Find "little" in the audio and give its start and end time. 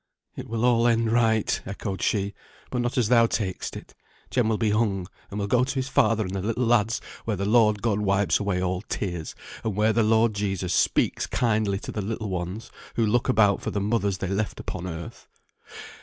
6.41-6.65, 12.01-12.29